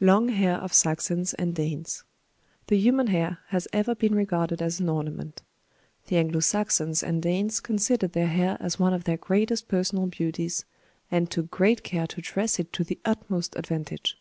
[0.00, 2.02] LONG HAIR OF SAXONS AND DANES.
[2.68, 5.42] The human hair has ever been regarded as an ornament.
[6.06, 10.64] The Anglo Saxons and Danes considered their hair as one of their greatest personal beauties,
[11.10, 14.16] and took great care to dress it to the utmost advantage.